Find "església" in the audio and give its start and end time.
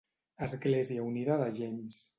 0.47-1.05